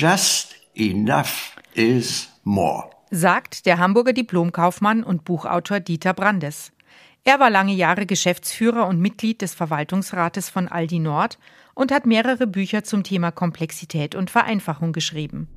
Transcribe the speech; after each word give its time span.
Just 0.00 0.54
enough 0.74 1.56
is 1.74 2.28
more. 2.44 2.88
Sagt 3.10 3.66
der 3.66 3.78
Hamburger 3.78 4.12
Diplomkaufmann 4.12 5.02
und 5.02 5.24
Buchautor 5.24 5.80
Dieter 5.80 6.14
Brandes. 6.14 6.70
Er 7.24 7.40
war 7.40 7.50
lange 7.50 7.72
Jahre 7.72 8.06
Geschäftsführer 8.06 8.86
und 8.86 9.00
Mitglied 9.00 9.42
des 9.42 9.56
Verwaltungsrates 9.56 10.50
von 10.50 10.68
Aldi 10.68 11.00
Nord 11.00 11.40
und 11.74 11.90
hat 11.90 12.06
mehrere 12.06 12.46
Bücher 12.46 12.84
zum 12.84 13.02
Thema 13.02 13.32
Komplexität 13.32 14.14
und 14.14 14.30
Vereinfachung 14.30 14.92
geschrieben. 14.92 15.48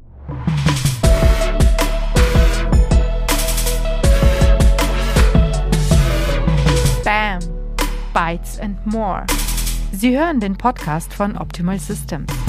Bam! 7.06 7.40
Bytes 8.12 8.60
and 8.60 8.84
More. 8.88 9.24
Sie 9.92 10.18
hören 10.18 10.40
den 10.40 10.58
Podcast 10.58 11.14
von 11.14 11.38
Optimal 11.38 11.78
Systems. 11.78 12.41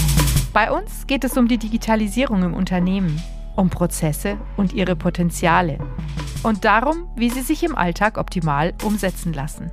Bei 0.52 0.70
uns 0.70 1.06
geht 1.06 1.24
es 1.24 1.38
um 1.38 1.48
die 1.48 1.56
Digitalisierung 1.56 2.42
im 2.42 2.52
Unternehmen, 2.52 3.22
um 3.56 3.70
Prozesse 3.70 4.36
und 4.58 4.74
ihre 4.74 4.96
Potenziale 4.96 5.78
und 6.42 6.66
darum, 6.66 7.08
wie 7.16 7.30
sie 7.30 7.40
sich 7.40 7.64
im 7.64 7.74
Alltag 7.74 8.18
optimal 8.18 8.74
umsetzen 8.84 9.32
lassen. 9.32 9.70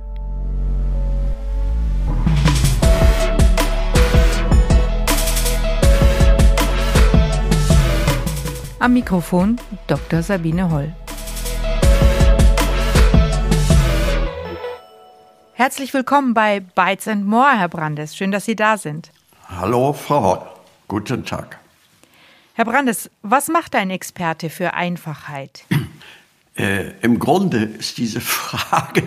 Am 8.78 8.94
Mikrofon 8.94 9.60
Dr. 9.86 10.22
Sabine 10.22 10.70
Holl. 10.70 10.94
Herzlich 15.52 15.92
willkommen 15.92 16.32
bei 16.32 16.60
Bytes 16.60 17.06
and 17.06 17.26
More, 17.26 17.58
Herr 17.58 17.68
Brandes. 17.68 18.16
Schön, 18.16 18.30
dass 18.30 18.46
Sie 18.46 18.56
da 18.56 18.78
sind. 18.78 19.10
Hallo, 19.46 19.92
Frau 19.92 20.22
Holl. 20.22 20.59
Guten 20.90 21.24
Tag. 21.24 21.60
Herr 22.54 22.64
Brandes, 22.64 23.10
was 23.22 23.46
macht 23.46 23.76
ein 23.76 23.90
Experte 23.90 24.50
für 24.50 24.74
Einfachheit? 24.74 25.64
Äh, 26.56 26.90
Im 27.02 27.20
Grunde 27.20 27.58
ist 27.62 27.96
diese 27.96 28.20
Frage 28.20 29.04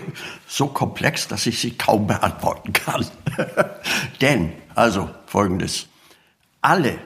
so 0.48 0.68
komplex, 0.68 1.28
dass 1.28 1.44
ich 1.44 1.58
sie 1.58 1.76
kaum 1.76 2.06
beantworten 2.06 2.72
kann. 2.72 3.06
Denn, 4.22 4.54
also 4.74 5.10
folgendes, 5.26 5.86
alle 6.62 6.96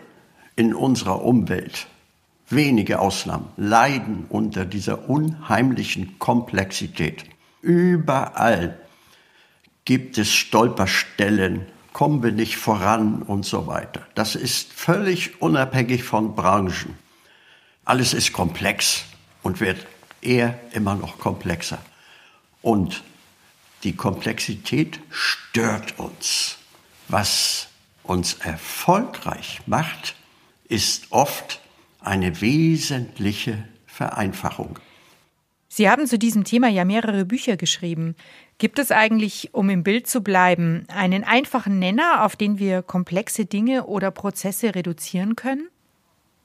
in 0.54 0.72
unserer 0.72 1.24
Umwelt, 1.24 1.88
wenige 2.48 3.00
Ausnahmen, 3.00 3.48
leiden 3.56 4.26
unter 4.28 4.64
dieser 4.64 5.10
unheimlichen 5.10 6.20
Komplexität. 6.20 7.24
Überall 7.62 8.78
gibt 9.84 10.18
es 10.18 10.32
Stolperstellen, 10.32 11.66
kommen 11.92 12.22
wir 12.22 12.32
nicht 12.32 12.56
voran 12.56 13.22
und 13.22 13.44
so 13.44 13.66
weiter. 13.66 14.06
Das 14.14 14.34
ist 14.34 14.72
völlig 14.72 15.40
unabhängig 15.42 16.04
von 16.04 16.34
Branchen. 16.34 16.96
Alles 17.84 18.14
ist 18.14 18.32
komplex 18.32 19.04
und 19.42 19.60
wird 19.60 19.86
eher 20.20 20.58
immer 20.72 20.94
noch 20.94 21.18
komplexer. 21.18 21.78
Und 22.62 23.02
die 23.84 23.94
Komplexität 23.94 25.00
stört 25.10 25.98
uns. 25.98 26.58
Was 27.08 27.68
uns 28.02 28.34
erfolgreich 28.34 29.60
macht, 29.66 30.16
ist 30.68 31.06
oft 31.10 31.60
eine 32.00 32.40
wesentliche 32.40 33.64
Vereinfachung. 33.86 34.78
Sie 35.78 35.88
haben 35.88 36.08
zu 36.08 36.18
diesem 36.18 36.42
Thema 36.42 36.66
ja 36.66 36.84
mehrere 36.84 37.24
Bücher 37.24 37.56
geschrieben. 37.56 38.16
Gibt 38.58 38.80
es 38.80 38.90
eigentlich, 38.90 39.54
um 39.54 39.70
im 39.70 39.84
Bild 39.84 40.08
zu 40.08 40.22
bleiben, 40.22 40.84
einen 40.88 41.22
einfachen 41.22 41.78
Nenner, 41.78 42.24
auf 42.24 42.34
den 42.34 42.58
wir 42.58 42.82
komplexe 42.82 43.44
Dinge 43.44 43.86
oder 43.86 44.10
Prozesse 44.10 44.74
reduzieren 44.74 45.36
können? 45.36 45.68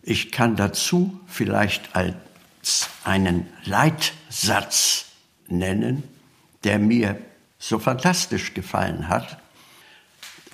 Ich 0.03 0.31
kann 0.31 0.55
dazu 0.55 1.19
vielleicht 1.25 1.95
als 1.95 2.89
einen 3.03 3.47
Leitsatz 3.63 5.05
nennen, 5.47 6.03
der 6.63 6.77
mir 6.77 7.17
so 7.57 7.79
fantastisch 7.79 8.53
gefallen 8.53 9.07
hat, 9.07 9.39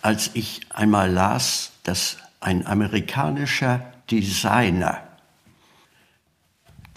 als 0.02 0.31
ich 0.36 0.62
einmal 0.70 1.12
las, 1.12 1.74
dass 1.84 2.16
ein 2.40 2.66
amerikanischer 2.66 3.92
Designer 4.09 5.04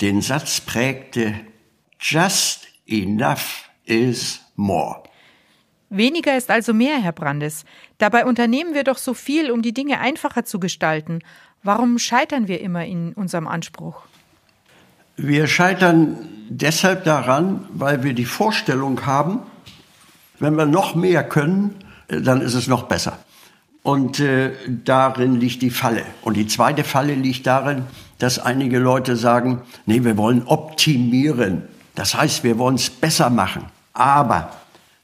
den 0.00 0.22
Satz 0.22 0.60
prägte, 0.60 1.34
Just 2.04 2.66
enough 2.86 3.70
is 3.84 4.40
more. 4.56 5.04
Weniger 5.88 6.36
ist 6.36 6.50
also 6.50 6.74
mehr, 6.74 7.00
Herr 7.00 7.12
Brandes. 7.12 7.64
Dabei 7.98 8.26
unternehmen 8.26 8.74
wir 8.74 8.82
doch 8.82 8.98
so 8.98 9.14
viel, 9.14 9.52
um 9.52 9.62
die 9.62 9.72
Dinge 9.72 10.00
einfacher 10.00 10.44
zu 10.44 10.58
gestalten. 10.58 11.20
Warum 11.62 11.98
scheitern 11.98 12.48
wir 12.48 12.60
immer 12.60 12.84
in 12.84 13.12
unserem 13.12 13.46
Anspruch? 13.46 14.02
Wir 15.16 15.46
scheitern 15.46 16.28
deshalb 16.48 17.04
daran, 17.04 17.66
weil 17.72 18.02
wir 18.02 18.14
die 18.14 18.24
Vorstellung 18.24 19.06
haben, 19.06 19.40
wenn 20.40 20.56
wir 20.56 20.66
noch 20.66 20.96
mehr 20.96 21.22
können, 21.22 21.76
dann 22.08 22.40
ist 22.40 22.54
es 22.54 22.66
noch 22.66 22.84
besser. 22.84 23.18
Und 23.84 24.18
äh, 24.18 24.50
darin 24.66 25.36
liegt 25.36 25.62
die 25.62 25.70
Falle. 25.70 26.04
Und 26.22 26.36
die 26.36 26.48
zweite 26.48 26.82
Falle 26.82 27.14
liegt 27.14 27.46
darin, 27.46 27.84
dass 28.18 28.40
einige 28.40 28.80
Leute 28.80 29.14
sagen, 29.14 29.62
nee, 29.86 30.02
wir 30.02 30.16
wollen 30.16 30.42
optimieren. 30.46 31.68
Das 31.94 32.14
heißt, 32.14 32.44
wir 32.44 32.58
wollen 32.58 32.76
es 32.76 32.90
besser 32.90 33.30
machen. 33.30 33.66
Aber 33.92 34.56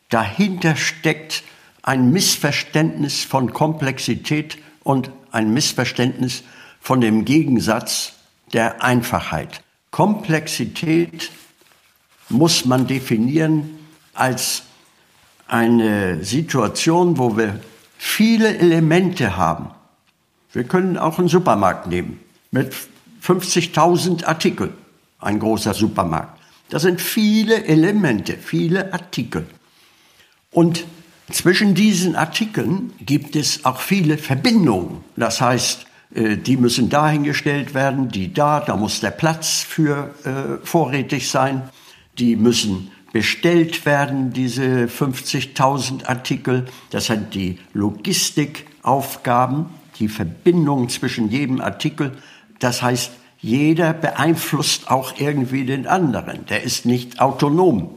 dahinter 0.09 0.77
steckt 0.77 1.43
ein 1.83 2.11
Missverständnis 2.11 3.25
von 3.25 3.53
Komplexität 3.53 4.59
und 4.83 5.11
ein 5.31 5.53
Missverständnis 5.53 6.43
von 6.81 7.01
dem 7.01 7.25
Gegensatz 7.25 8.15
der 8.53 8.83
Einfachheit. 8.83 9.63
Komplexität 9.91 11.31
muss 12.29 12.65
man 12.65 12.87
definieren 12.87 13.79
als 14.15 14.63
eine 15.47 16.25
Situation, 16.25 17.19
wo 17.19 17.37
wir 17.37 17.61
viele 17.97 18.59
Elemente 18.59 19.37
haben. 19.37 19.71
Wir 20.53 20.65
können 20.65 20.97
auch 20.97 21.19
einen 21.19 21.29
Supermarkt 21.29 21.87
nehmen 21.87 22.21
mit 22.51 22.75
50.000 23.23 24.25
Artikeln, 24.25 24.73
ein 25.19 25.39
großer 25.39 25.75
Supermarkt. 25.75 26.38
Das 26.71 26.83
sind 26.83 27.01
viele 27.01 27.65
Elemente, 27.65 28.37
viele 28.37 28.93
Artikel. 28.93 29.47
Und 30.51 30.85
zwischen 31.31 31.75
diesen 31.75 32.17
Artikeln 32.17 32.93
gibt 33.01 33.37
es 33.37 33.65
auch 33.65 33.81
viele 33.81 34.19
Verbindungen. 34.19 35.03
Das 35.17 35.41
heißt, 35.41 35.87
äh, 36.15 36.37
die 36.37 36.57
müssen 36.57 36.89
dahingestellt 36.89 37.75
werden, 37.75 38.09
die 38.09 38.33
da, 38.33 38.61
da 38.61 38.77
muss 38.77 39.01
der 39.01 39.11
Platz 39.11 39.63
für 39.63 40.15
äh, 40.25 40.65
vorrätig 40.67 41.31
sein. 41.31 41.69
Die 42.19 42.37
müssen 42.37 42.91
bestellt 43.13 43.87
werden, 43.87 44.33
diese 44.33 44.87
50.000 44.87 46.07
Artikel. 46.07 46.67
Das 46.91 47.07
sind 47.07 47.35
die 47.35 47.59
Logistikaufgaben, 47.73 49.67
die 49.99 50.09
Verbindung 50.09 50.89
zwischen 50.89 51.31
jedem 51.31 51.61
Artikel. 51.61 52.13
Das 52.59 52.83
heißt, 52.83 53.13
jeder 53.41 53.93
beeinflusst 53.93 54.91
auch 54.91 55.19
irgendwie 55.19 55.65
den 55.65 55.87
anderen. 55.87 56.47
Der 56.47 56.63
ist 56.63 56.87
nicht 56.87 57.21
autonom. 57.21 57.91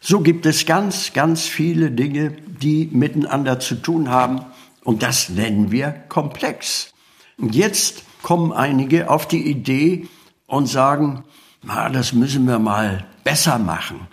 So 0.00 0.20
gibt 0.20 0.46
es 0.46 0.66
ganz, 0.66 1.12
ganz 1.12 1.46
viele 1.46 1.90
Dinge, 1.90 2.30
die 2.30 2.88
miteinander 2.92 3.60
zu 3.60 3.74
tun 3.76 4.10
haben. 4.10 4.40
Und 4.84 5.02
das 5.02 5.28
nennen 5.28 5.70
wir 5.70 5.90
komplex. 6.08 6.92
Und 7.38 7.54
jetzt 7.54 8.04
kommen 8.22 8.52
einige 8.52 9.10
auf 9.10 9.28
die 9.28 9.46
Idee 9.46 10.08
und 10.46 10.66
sagen, 10.66 11.24
na, 11.62 11.88
das 11.88 12.12
müssen 12.12 12.46
wir 12.46 12.58
mal 12.58 13.06
besser 13.24 13.58
machen 13.58 14.08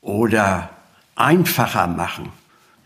oder 0.00 0.70
einfacher 1.14 1.86
machen. 1.86 2.30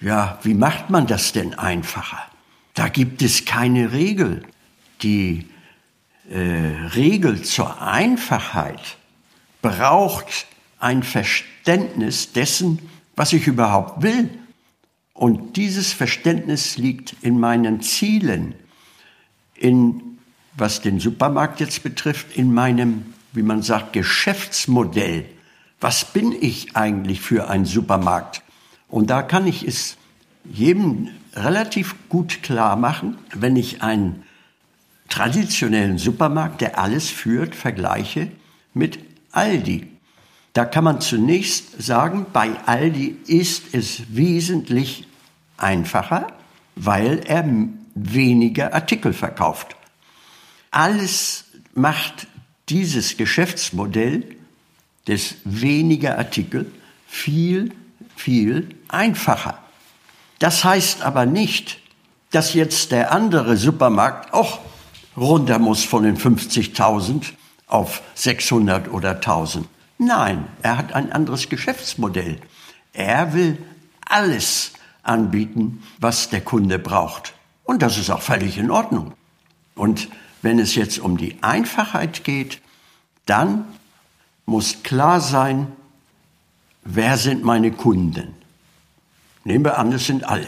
Ja, 0.01 0.39
wie 0.43 0.55
macht 0.55 0.91
man 0.91 1.07
das 1.07 1.33
denn 1.33 1.55
einfacher? 1.55 2.23
Da 2.75 2.89
gibt 2.89 3.23
es 3.23 3.45
keine 3.47 3.93
Regel. 3.93 4.43
Die 5.03 5.47
äh, 6.31 6.89
Regel 6.95 7.43
zur 7.43 7.81
Einfachheit 7.81 8.97
braucht 9.63 10.47
ein 10.79 11.03
Verständnis 11.03 12.33
dessen, 12.33 12.79
was 13.15 13.33
ich 13.33 13.47
überhaupt 13.47 14.03
will. 14.03 14.31
Und 15.15 15.57
dieses 15.57 15.93
Verständnis 15.93 16.77
liegt 16.77 17.17
in 17.23 17.41
meinen 17.41 17.81
Zielen, 17.81 18.55
in, 19.55 20.19
was 20.57 20.83
den 20.83 21.01
Supermarkt 21.01 21.61
jetzt 21.61 21.83
betrifft, 21.83 22.37
in 22.37 22.53
meinem, 22.53 23.15
wie 23.33 23.43
man 23.43 23.63
sagt, 23.63 23.95
Geschäftsmodell. 23.95 25.25
Was 25.81 26.05
bin 26.05 26.33
ich 26.33 26.77
eigentlich 26.77 27.21
für 27.21 27.49
ein 27.49 27.65
Supermarkt? 27.65 28.43
Und 28.89 29.09
da 29.11 29.23
kann 29.23 29.47
ich 29.47 29.67
es 29.67 29.97
jedem 30.45 31.09
relativ 31.35 31.95
gut 32.09 32.43
klar 32.43 32.77
machen, 32.77 33.19
wenn 33.35 33.57
ich 33.57 33.83
einen 33.83 34.23
traditionellen 35.09 35.99
Supermarkt, 35.99 36.61
der 36.61 36.79
alles 36.79 37.11
führt, 37.11 37.55
vergleiche 37.55 38.31
mit 38.75 38.99
Aldi. 39.33 39.89
Da 40.53 40.65
kann 40.65 40.85
man 40.85 41.01
zunächst 41.01 41.83
sagen, 41.83 42.27
bei 42.33 42.51
Aldi 42.67 43.17
ist 43.27 43.75
es 43.75 44.03
wesentlich 44.17 45.07
einfacher, 45.59 46.29
weil 46.77 47.21
er 47.27 47.45
weniger 47.95 48.75
Artikel 48.75 49.13
verkauft. 49.13 49.77
alles 50.71 51.45
macht 51.75 52.27
dieses 52.69 53.17
Geschäftsmodell 53.17 54.25
des 55.07 55.37
weniger 55.45 56.19
Artikel 56.19 56.71
viel, 57.07 57.73
viel 58.17 58.69
einfacher. 58.89 59.59
Das 60.39 60.65
heißt 60.65 61.03
aber 61.03 61.27
nicht, 61.27 61.79
dass 62.31 62.55
jetzt 62.55 62.93
der 62.93 63.13
andere 63.13 63.57
Supermarkt 63.57 64.35
auch 64.35 64.61
runter 65.17 65.59
muss 65.59 65.85
von 65.85 66.05
den 66.05 66.17
50.000 66.17 67.33
auf 67.67 68.03
600 68.15 68.91
oder 68.93 69.17
1000. 69.17 69.67
Nein, 69.99 70.47
er 70.63 70.79
hat 70.79 70.93
ein 70.93 71.13
anderes 71.13 71.49
Geschäftsmodell. 71.49 72.39
Er 72.93 73.33
will 73.33 73.59
alles 74.05 74.73
anbieten, 75.03 75.83
was 75.99 76.29
der 76.29 76.43
Kunde 76.43 76.79
braucht. 76.79 77.35
Und 77.65 77.83
das 77.83 77.99
ist 77.99 78.11
auch 78.11 78.23
völlig 78.23 78.59
in 78.59 78.71
Ordnung. 78.71 79.15
Und 79.75 80.09
wenn 80.43 80.59
es 80.59 80.75
jetzt 80.75 80.99
um 80.99 81.17
die 81.17 81.37
Einfachheit 81.43 82.25
geht, 82.25 82.61
dann 83.25 83.65
muss 84.45 84.83
klar 84.83 85.21
sein, 85.21 85.67
wer 86.85 87.17
sind 87.17 87.43
meine 87.43 87.73
Kunden? 87.73 88.35
Nehmen 89.45 89.65
wir 89.65 89.79
an, 89.79 89.93
es 89.93 90.07
sind 90.07 90.25
alle. 90.25 90.47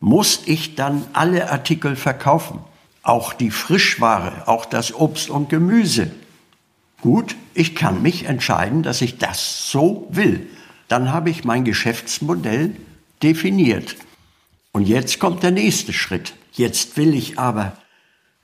Muss 0.00 0.42
ich 0.46 0.76
dann 0.76 1.04
alle 1.12 1.50
Artikel 1.50 1.96
verkaufen? 1.96 2.60
Auch 3.02 3.32
die 3.32 3.50
Frischware, 3.50 4.48
auch 4.48 4.66
das 4.66 4.94
Obst 4.94 5.30
und 5.30 5.48
Gemüse. 5.48 6.10
Gut, 7.00 7.36
ich 7.54 7.74
kann 7.74 8.02
mich 8.02 8.24
entscheiden, 8.24 8.82
dass 8.82 9.02
ich 9.02 9.18
das 9.18 9.70
so 9.70 10.08
will. 10.10 10.48
Dann 10.88 11.12
habe 11.12 11.30
ich 11.30 11.44
mein 11.44 11.64
Geschäftsmodell 11.64 12.74
definiert. 13.22 13.96
Und 14.72 14.88
jetzt 14.88 15.18
kommt 15.18 15.42
der 15.42 15.50
nächste 15.50 15.92
Schritt. 15.92 16.34
Jetzt 16.52 16.96
will 16.96 17.14
ich 17.14 17.38
aber 17.38 17.72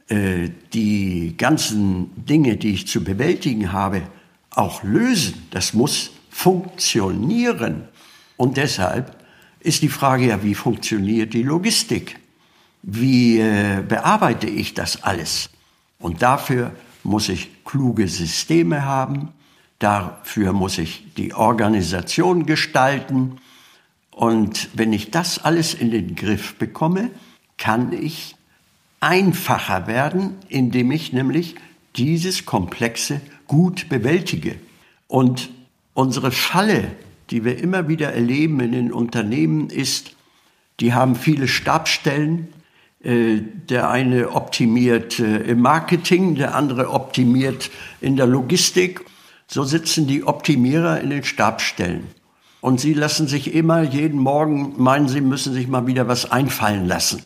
äh, 0.09 0.51
die 0.73 1.35
ganzen 1.37 2.11
Dinge, 2.17 2.57
die 2.57 2.75
ich 2.75 2.87
zu 2.87 3.03
bewältigen 3.03 3.73
habe, 3.73 4.03
auch 4.51 4.83
lösen. 4.83 5.47
Das 5.51 5.73
muss 5.73 6.11
funktionieren. 6.31 7.89
Und 8.37 8.57
deshalb 8.57 9.17
ist 9.61 9.83
die 9.83 9.89
Frage 9.89 10.27
ja, 10.27 10.43
wie 10.43 10.55
funktioniert 10.55 11.33
die 11.33 11.43
Logistik? 11.43 12.21
Wie 12.87 13.41
äh, 13.41 13.83
bearbeite 13.87 14.47
ich 14.47 14.75
das 14.75 15.03
alles? 15.03 15.49
Und 15.99 16.21
dafür 16.21 16.73
muss 17.03 17.31
ich 17.31 17.65
kluge 17.65 18.09
Systeme 18.09 18.85
haben, 18.85 19.31
dafür 19.79 20.53
muss 20.53 20.77
ich 20.77 21.15
die 21.17 21.33
Organisation 21.33 22.45
gestalten. 22.45 23.39
Und 24.11 24.69
wenn 24.75 24.93
ich 24.93 25.11
das 25.11 25.43
alles 25.43 25.73
in 25.73 25.91
den 25.91 26.15
Griff 26.15 26.57
bekomme, 26.57 27.11
kann 27.57 27.93
ich 27.93 28.37
einfacher 29.01 29.87
werden, 29.87 30.35
indem 30.49 30.91
ich 30.91 31.13
nämlich 31.13 31.55
dieses 31.97 32.45
Komplexe 32.45 33.23
gut 33.47 33.89
bewältige. 33.89 34.57
Und 35.09 35.49
unsere 35.95 36.33
Falle, 36.33 36.93
die 37.31 37.45
wir 37.45 37.59
immer 37.59 37.89
wieder 37.89 38.13
erleben 38.13 38.61
in 38.61 38.73
den 38.73 38.93
Unternehmen, 38.93 39.71
ist, 39.71 40.15
die 40.81 40.93
haben 40.93 41.15
viele 41.15 41.49
Stabstellen. 41.49 42.49
Äh, 43.05 43.43
der 43.69 43.91
eine 43.91 44.31
optimiert 44.31 45.19
äh, 45.19 45.37
im 45.43 45.61
Marketing, 45.61 46.37
der 46.37 46.55
andere 46.55 46.91
optimiert 46.91 47.71
in 48.01 48.17
der 48.17 48.27
Logistik. 48.27 49.05
So 49.47 49.63
sitzen 49.63 50.07
die 50.07 50.25
Optimierer 50.25 51.01
in 51.01 51.11
den 51.11 51.23
Stabstellen. 51.23 52.07
Und 52.63 52.81
sie 52.81 52.95
lassen 52.95 53.29
sich 53.29 53.55
immer 53.55 53.83
jeden 53.83 54.19
Morgen 54.19 54.83
meinen, 54.83 55.09
sie 55.09 55.21
müssen 55.21 55.53
sich 55.53 55.69
mal 55.69 55.87
wieder 55.87 56.09
was 56.09 56.33
einfallen 56.33 56.87
lassen. 56.87 57.23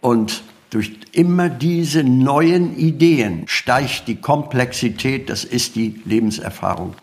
Und 0.00 0.42
durch 0.70 0.92
immer 1.12 1.50
diese 1.50 2.04
neuen 2.04 2.74
Ideen 2.74 3.44
steigt 3.48 4.08
die 4.08 4.16
Komplexität, 4.16 5.28
das 5.28 5.44
ist 5.44 5.76
die 5.76 6.00
Lebenserfahrung. 6.06 6.94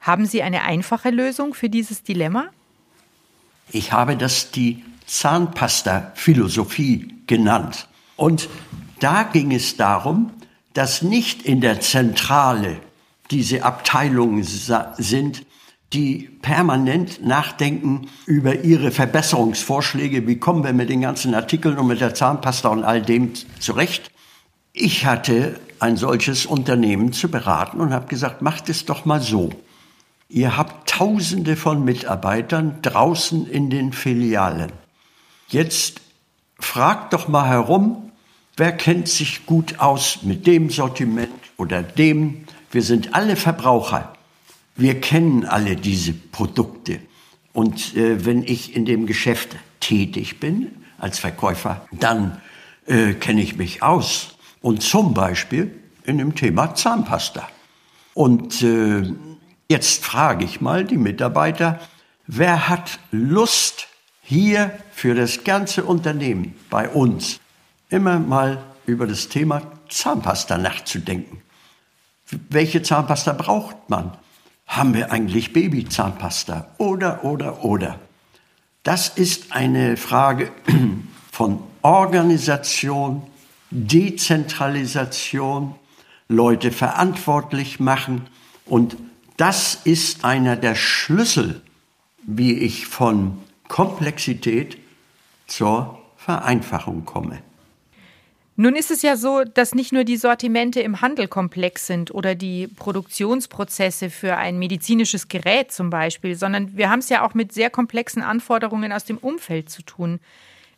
Haben 0.00 0.26
Sie 0.26 0.42
eine 0.42 0.62
einfache 0.62 1.10
Lösung 1.10 1.54
für 1.54 1.68
dieses 1.68 2.02
Dilemma? 2.02 2.48
Ich 3.72 3.92
habe 3.92 4.16
das 4.16 4.50
die 4.50 4.84
Zahnpasta-Philosophie 5.06 7.14
genannt. 7.26 7.88
Und 8.16 8.48
da 9.00 9.24
ging 9.24 9.52
es 9.52 9.76
darum, 9.76 10.30
dass 10.74 11.02
nicht 11.02 11.42
in 11.42 11.60
der 11.60 11.80
Zentrale 11.80 12.78
diese 13.30 13.64
Abteilungen 13.64 14.44
sind, 14.44 15.44
die 15.92 16.30
permanent 16.40 17.24
nachdenken 17.24 18.08
über 18.26 18.60
ihre 18.60 18.90
Verbesserungsvorschläge. 18.90 20.26
Wie 20.26 20.38
kommen 20.38 20.64
wir 20.64 20.72
mit 20.72 20.88
den 20.88 21.02
ganzen 21.02 21.34
Artikeln 21.34 21.78
und 21.78 21.86
mit 21.86 22.00
der 22.00 22.14
Zahnpasta 22.14 22.68
und 22.68 22.84
all 22.84 23.02
dem 23.02 23.32
zurecht? 23.58 24.10
Ich 24.72 25.04
hatte 25.04 25.60
ein 25.80 25.96
solches 25.96 26.46
Unternehmen 26.46 27.12
zu 27.12 27.30
beraten 27.30 27.80
und 27.80 27.92
habe 27.92 28.06
gesagt, 28.06 28.40
macht 28.40 28.70
es 28.70 28.86
doch 28.86 29.04
mal 29.04 29.20
so. 29.20 29.50
Ihr 30.28 30.56
habt 30.56 30.88
Tausende 31.02 31.56
von 31.56 31.84
Mitarbeitern 31.84 32.76
draußen 32.80 33.48
in 33.48 33.70
den 33.70 33.92
Filialen. 33.92 34.70
Jetzt 35.48 36.00
fragt 36.60 37.12
doch 37.12 37.26
mal 37.26 37.48
herum, 37.48 38.12
wer 38.56 38.70
kennt 38.70 39.08
sich 39.08 39.44
gut 39.44 39.80
aus 39.80 40.20
mit 40.22 40.46
dem 40.46 40.70
Sortiment 40.70 41.32
oder 41.56 41.82
dem. 41.82 42.44
Wir 42.70 42.82
sind 42.82 43.16
alle 43.16 43.34
Verbraucher. 43.34 44.12
Wir 44.76 45.00
kennen 45.00 45.44
alle 45.44 45.74
diese 45.74 46.12
Produkte. 46.12 47.00
Und 47.52 47.96
äh, 47.96 48.24
wenn 48.24 48.44
ich 48.44 48.76
in 48.76 48.84
dem 48.84 49.06
Geschäft 49.06 49.56
tätig 49.80 50.38
bin 50.38 50.70
als 50.98 51.18
Verkäufer, 51.18 51.84
dann 51.90 52.40
äh, 52.86 53.14
kenne 53.14 53.42
ich 53.42 53.56
mich 53.56 53.82
aus. 53.82 54.36
Und 54.60 54.84
zum 54.84 55.14
Beispiel 55.14 55.74
in 56.04 56.18
dem 56.18 56.36
Thema 56.36 56.76
Zahnpasta. 56.76 57.48
Und 58.14 58.62
äh, 58.62 59.02
jetzt 59.72 60.04
frage 60.04 60.44
ich 60.44 60.60
mal 60.60 60.84
die 60.84 60.96
Mitarbeiter, 60.96 61.80
wer 62.26 62.68
hat 62.68 62.98
Lust 63.10 63.88
hier 64.22 64.70
für 64.92 65.14
das 65.14 65.44
ganze 65.44 65.84
Unternehmen 65.84 66.54
bei 66.70 66.88
uns 66.88 67.40
immer 67.88 68.18
mal 68.18 68.62
über 68.86 69.06
das 69.06 69.28
Thema 69.28 69.62
Zahnpasta 69.88 70.58
nachzudenken? 70.58 71.42
Welche 72.48 72.82
Zahnpasta 72.82 73.32
braucht 73.32 73.90
man? 73.90 74.16
haben 74.72 74.94
wir 74.94 75.12
eigentlich 75.12 75.52
Babyzahnpasta? 75.52 76.70
Oder, 76.78 77.22
oder, 77.24 77.62
oder. 77.64 77.98
Das 78.82 79.10
ist 79.10 79.52
eine 79.52 79.98
Frage 79.98 80.50
von 81.30 81.62
Organisation, 81.82 83.22
Dezentralisation, 83.70 85.74
Leute 86.28 86.72
verantwortlich 86.72 87.80
machen. 87.80 88.28
Und 88.64 88.96
das 89.42 89.74
ist 89.82 90.24
einer 90.24 90.54
der 90.54 90.76
Schlüssel, 90.76 91.62
wie 92.22 92.52
ich 92.52 92.86
von 92.86 93.38
Komplexität 93.66 94.78
zur 95.48 95.98
Vereinfachung 96.16 97.04
komme. 97.04 97.42
Nun 98.54 98.76
ist 98.76 98.92
es 98.92 99.02
ja 99.02 99.16
so, 99.16 99.42
dass 99.42 99.74
nicht 99.74 99.92
nur 99.92 100.04
die 100.04 100.16
Sortimente 100.16 100.80
im 100.80 101.00
Handel 101.00 101.26
komplex 101.26 101.88
sind 101.88 102.14
oder 102.14 102.36
die 102.36 102.68
Produktionsprozesse 102.68 104.10
für 104.10 104.36
ein 104.36 104.60
medizinisches 104.60 105.26
Gerät 105.26 105.72
zum 105.72 105.90
Beispiel, 105.90 106.36
sondern 106.36 106.76
wir 106.76 106.88
haben 106.88 107.00
es 107.00 107.08
ja 107.08 107.26
auch 107.26 107.34
mit 107.34 107.52
sehr 107.52 107.68
komplexen 107.68 108.22
Anforderungen 108.22 108.92
aus 108.92 109.06
dem 109.06 109.18
Umfeld 109.18 109.70
zu 109.70 109.82
tun, 109.82 110.20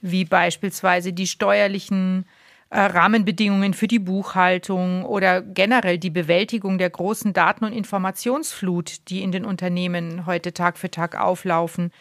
wie 0.00 0.24
beispielsweise 0.24 1.12
die 1.12 1.26
steuerlichen 1.26 2.24
Rahmenbedingungen 2.74 3.72
für 3.72 3.86
die 3.86 4.00
Buchhaltung 4.00 5.04
oder 5.04 5.42
generell 5.42 5.98
die 5.98 6.10
Bewältigung 6.10 6.78
der 6.78 6.90
großen 6.90 7.32
Daten- 7.32 7.64
und 7.64 7.72
Informationsflut, 7.72 9.08
die 9.08 9.22
in 9.22 9.30
den 9.30 9.44
Unternehmen 9.44 10.26
heute 10.26 10.52
Tag 10.52 10.76
für 10.76 10.90
Tag 10.90 11.18
auflaufen. 11.18 11.92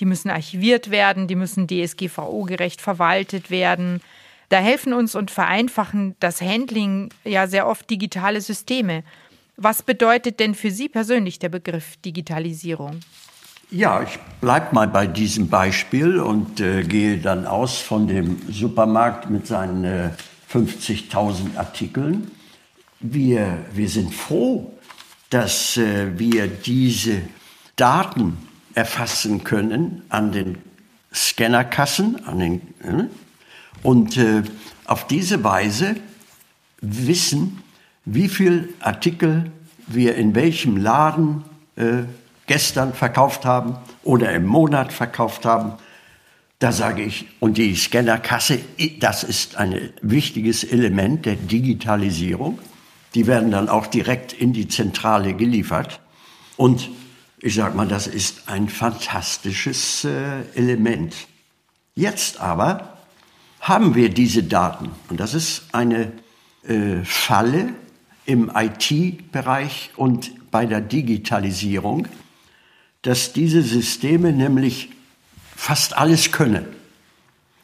Die 0.00 0.06
müssen 0.06 0.30
archiviert 0.30 0.90
werden, 0.90 1.28
die 1.28 1.36
müssen 1.36 1.68
DSGVO-gerecht 1.68 2.80
verwaltet 2.80 3.50
werden. 3.50 4.00
Da 4.48 4.58
helfen 4.58 4.94
uns 4.94 5.14
und 5.14 5.30
vereinfachen 5.30 6.16
das 6.20 6.40
Handling 6.40 7.10
ja 7.24 7.46
sehr 7.46 7.66
oft 7.66 7.88
digitale 7.90 8.40
Systeme. 8.40 9.04
Was 9.56 9.82
bedeutet 9.82 10.40
denn 10.40 10.54
für 10.54 10.70
Sie 10.70 10.88
persönlich 10.88 11.38
der 11.38 11.50
Begriff 11.50 11.96
Digitalisierung? 11.98 13.00
Ja, 13.70 14.02
ich 14.02 14.18
bleibe 14.40 14.74
mal 14.74 14.88
bei 14.88 15.06
diesem 15.06 15.48
Beispiel 15.48 16.20
und 16.20 16.60
äh, 16.60 16.82
gehe 16.82 17.18
dann 17.18 17.46
aus 17.46 17.78
von 17.78 18.06
dem 18.06 18.40
Supermarkt 18.50 19.30
mit 19.30 19.46
seinen 19.46 19.84
äh, 19.84 20.10
50.000 20.52 21.56
Artikeln. 21.56 22.30
Wir, 23.00 23.64
wir 23.72 23.88
sind 23.88 24.14
froh, 24.14 24.72
dass 25.30 25.76
äh, 25.76 26.18
wir 26.18 26.46
diese 26.46 27.22
Daten 27.76 28.36
erfassen 28.74 29.44
können 29.44 30.02
an 30.08 30.32
den 30.32 30.58
Scannerkassen, 31.12 32.24
an 32.26 32.38
den, 32.38 32.60
äh, 32.82 33.04
und 33.82 34.16
äh, 34.16 34.42
auf 34.84 35.06
diese 35.06 35.42
Weise 35.42 35.96
wissen, 36.80 37.62
wie 38.04 38.28
viel 38.28 38.74
Artikel 38.80 39.50
wir 39.86 40.16
in 40.16 40.34
welchem 40.34 40.76
Laden 40.76 41.44
äh, 41.76 42.04
gestern 42.46 42.92
verkauft 42.94 43.44
haben 43.44 43.76
oder 44.02 44.32
im 44.32 44.46
Monat 44.46 44.92
verkauft 44.92 45.44
haben. 45.44 45.74
Da 46.58 46.72
sage 46.72 47.02
ich, 47.02 47.26
und 47.40 47.58
die 47.58 47.74
Scannerkasse, 47.74 48.60
das 49.00 49.24
ist 49.24 49.56
ein 49.56 49.90
wichtiges 50.00 50.64
Element 50.64 51.26
der 51.26 51.36
Digitalisierung. 51.36 52.58
Die 53.14 53.26
werden 53.26 53.50
dann 53.50 53.68
auch 53.68 53.86
direkt 53.86 54.32
in 54.32 54.52
die 54.52 54.68
Zentrale 54.68 55.34
geliefert. 55.34 56.00
Und 56.56 56.90
ich 57.40 57.54
sage 57.54 57.76
mal, 57.76 57.88
das 57.88 58.06
ist 58.06 58.48
ein 58.48 58.68
fantastisches 58.68 60.04
äh, 60.04 60.42
Element. 60.54 61.14
Jetzt 61.94 62.40
aber 62.40 62.98
haben 63.60 63.94
wir 63.94 64.08
diese 64.08 64.42
Daten. 64.42 64.90
Und 65.08 65.20
das 65.20 65.34
ist 65.34 65.64
eine 65.72 66.12
äh, 66.66 67.04
Falle 67.04 67.74
im 68.26 68.50
IT-Bereich 68.54 69.90
und 69.96 70.50
bei 70.50 70.66
der 70.66 70.80
Digitalisierung, 70.80 72.08
dass 73.04 73.32
diese 73.32 73.62
Systeme 73.62 74.32
nämlich 74.32 74.90
fast 75.54 75.96
alles 75.96 76.32
können. 76.32 76.64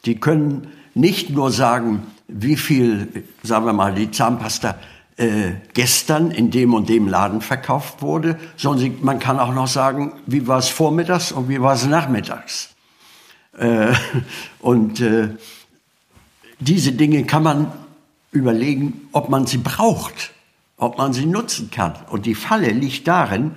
Die 0.05 0.19
können 0.19 0.67
nicht 0.93 1.31
nur 1.31 1.51
sagen, 1.51 2.03
wie 2.27 2.55
viel, 2.55 3.25
sagen 3.43 3.65
wir 3.65 3.73
mal, 3.73 3.93
die 3.93 4.11
Zahnpasta 4.11 4.77
äh, 5.17 5.51
gestern 5.73 6.31
in 6.31 6.51
dem 6.51 6.73
und 6.73 6.89
dem 6.89 7.07
Laden 7.07 7.41
verkauft 7.41 8.01
wurde, 8.01 8.39
sondern 8.55 8.95
man 9.01 9.19
kann 9.19 9.39
auch 9.39 9.53
noch 9.53 9.67
sagen, 9.67 10.13
wie 10.27 10.47
war 10.47 10.59
es 10.59 10.69
vormittags 10.69 11.31
und 11.31 11.49
wie 11.49 11.59
war 11.59 11.73
es 11.73 11.85
nachmittags. 11.85 12.69
Äh, 13.57 13.93
und 14.59 15.01
äh, 15.01 15.29
diese 16.59 16.91
Dinge 16.91 17.23
kann 17.25 17.43
man 17.43 17.71
überlegen, 18.31 19.09
ob 19.11 19.29
man 19.29 19.47
sie 19.47 19.57
braucht, 19.57 20.31
ob 20.77 20.99
man 20.99 21.13
sie 21.13 21.25
nutzen 21.25 21.71
kann. 21.71 21.95
Und 22.09 22.27
die 22.27 22.35
Falle 22.35 22.69
liegt 22.69 23.07
darin, 23.07 23.55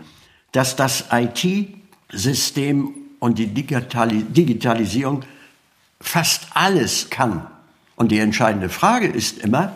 dass 0.54 0.76
das 0.76 1.06
IT-System 1.11 2.94
und 3.18 3.38
die 3.40 3.49
Digitalisierung 3.49 5.25
fast 6.00 6.46
alles 6.54 7.11
kann. 7.11 7.46
Und 7.96 8.12
die 8.12 8.20
entscheidende 8.20 8.68
Frage 8.68 9.08
ist 9.08 9.38
immer, 9.38 9.73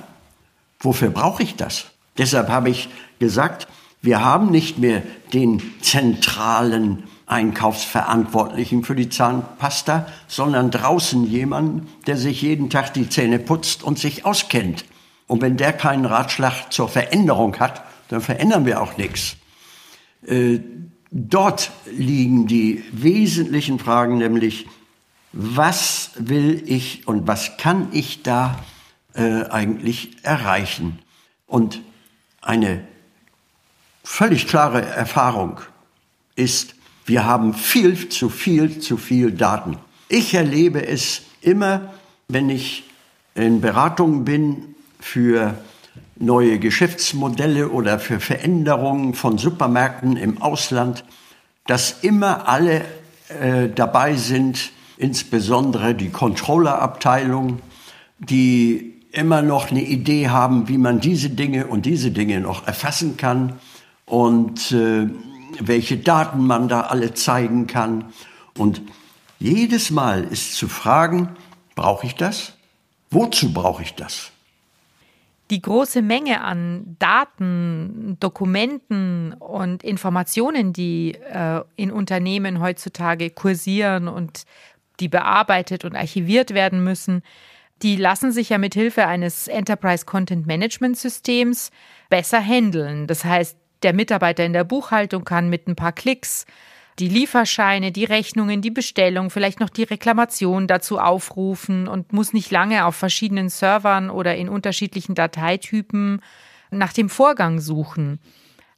wofür 0.79 1.11
brauche 1.11 1.43
ich 1.43 1.57
das? 1.57 1.87
Deshalb 2.17 2.49
habe 2.49 2.71
ich 2.71 2.89
gesagt, 3.19 3.67
wir 4.03 4.25
haben 4.25 4.53
nicht 4.53 4.79
mehr 4.79 5.03
den 5.33 5.61
zentralen 5.81 7.03
Einkaufsverantwortlichen 7.27 8.85
für 8.85 8.95
die 8.95 9.09
Zahnpasta, 9.09 10.07
sondern 10.29 10.71
draußen 10.71 11.27
jemanden, 11.27 11.89
der 12.07 12.17
sich 12.17 12.41
jeden 12.41 12.71
Tag 12.71 12.95
die 12.95 13.09
Zähne 13.09 13.41
putzt 13.41 13.83
und 13.83 13.99
sich 13.99 14.25
auskennt. 14.25 14.85
Und 15.27 15.43
wenn 15.43 15.57
der 15.57 15.73
keinen 15.73 16.05
Ratschlag 16.05 16.73
zur 16.73 16.89
Veränderung 16.89 17.59
hat, 17.59 17.83
dann 18.11 18.21
verändern 18.21 18.65
wir 18.65 18.81
auch 18.81 18.97
nichts. 18.97 19.38
Äh, 20.27 20.61
dort 21.11 21.71
liegen 21.87 22.47
die 22.47 22.85
wesentlichen 22.93 23.79
Fragen, 23.79 24.19
nämlich 24.19 24.67
was 25.33 26.11
will 26.17 26.63
ich 26.67 27.07
und 27.07 27.27
was 27.27 27.57
kann 27.57 27.89
ich 27.93 28.23
da 28.23 28.59
äh, 29.15 29.45
eigentlich 29.45 30.17
erreichen? 30.23 30.99
Und 31.47 31.83
eine 32.41 32.85
völlig 34.03 34.47
klare 34.47 34.83
Erfahrung 34.83 35.61
ist, 36.35 36.75
wir 37.05 37.25
haben 37.25 37.55
viel 37.55 38.09
zu 38.09 38.29
viel 38.29 38.81
zu 38.81 38.97
viel 38.97 39.33
Daten. 39.33 39.79
Ich 40.09 40.35
erlebe 40.35 40.87
es 40.87 41.23
immer, 41.41 41.95
wenn 42.29 42.51
ich 42.51 42.85
in 43.35 43.61
Beratungen 43.61 44.25
bin 44.25 44.75
für 45.01 45.59
neue 46.19 46.59
Geschäftsmodelle 46.59 47.69
oder 47.69 47.99
für 47.99 48.21
Veränderungen 48.21 49.15
von 49.15 49.39
Supermärkten 49.39 50.17
im 50.17 50.43
Ausland, 50.43 51.05
dass 51.67 52.03
immer 52.03 52.49
alle 52.49 52.85
äh, 53.29 53.69
dabei 53.69 54.17
sind, 54.17 54.71
insbesondere 54.97 55.95
die 55.95 56.11
Controllerabteilung, 56.11 57.61
die 58.19 58.95
immer 59.13 59.43
noch 59.43 59.71
eine 59.71 59.83
Idee 59.83 60.29
haben, 60.29 60.69
wie 60.69 60.79
man 60.79 61.01
diese 61.01 61.31
Dinge 61.31 61.67
und 61.67 61.87
diese 61.87 62.11
Dinge 62.11 62.41
noch 62.41 62.67
erfassen 62.67 63.17
kann 63.17 63.59
und 64.07 64.73
äh, 64.73 65.09
welche 65.61 65.99
Daten 65.99 66.47
man 66.47 66.69
da 66.69 66.83
alle 66.83 67.15
zeigen 67.15 67.67
kann. 67.67 68.07
Und 68.57 68.83
jedes 69.39 69.91
Mal 69.91 70.25
ist 70.25 70.57
zu 70.57 70.69
fragen, 70.69 71.31
brauche 71.75 72.07
ich 72.07 72.17
das? 72.17 72.55
Wozu 73.11 73.53
brauche 73.53 73.83
ich 73.83 73.95
das? 73.95 74.33
Die 75.51 75.63
große 75.63 76.03
Menge 76.03 76.43
an 76.43 76.97
Daten, 76.99 78.19
Dokumenten 78.21 79.33
und 79.33 79.83
Informationen, 79.83 80.75
die 80.75 81.15
äh, 81.15 81.63
in 81.77 81.91
Unternehmen 81.91 82.61
heutzutage 82.61 83.31
kursieren 83.31 84.09
und 84.09 84.45
die 85.01 85.09
bearbeitet 85.09 85.85
und 85.85 85.95
archiviert 85.97 86.53
werden 86.53 86.85
müssen, 86.85 87.23
die 87.83 87.97
lassen 87.97 88.33
sich 88.33 88.51
ja 88.51 88.59
mit 88.59 88.75
Hilfe 88.75 89.07
eines 89.07 89.49
Enterprise 89.49 90.05
Content 90.05 90.47
Management 90.47 90.99
Systems 90.99 91.71
besser 92.11 92.41
handeln. 92.41 93.07
Das 93.07 93.25
heißt, 93.25 93.57
der 93.83 93.93
Mitarbeiter 93.93 94.45
in 94.45 94.53
der 94.53 94.65
Buchhaltung 94.65 95.25
kann 95.25 95.49
mit 95.49 95.69
ein 95.69 95.77
paar 95.77 95.93
Klicks 95.93 96.45
die 96.99 97.09
Lieferscheine, 97.09 97.93
die 97.93 98.05
Rechnungen, 98.05 98.61
die 98.61 98.71
Bestellung, 98.71 99.31
vielleicht 99.31 99.61
noch 99.61 99.71
die 99.71 99.85
Reklamation 99.85 100.67
dazu 100.67 100.99
aufrufen 100.99 101.87
und 101.87 102.13
muss 102.13 102.33
nicht 102.33 102.51
lange 102.51 102.85
auf 102.85 102.97
verschiedenen 102.97 103.49
Servern 103.49 104.11
oder 104.11 104.37
in 104.37 104.49
unterschiedlichen 104.49 105.15
Dateitypen 105.15 106.21
nach 106.71 106.93
dem 106.93 107.09
Vorgang 107.09 107.61
suchen. 107.61 108.19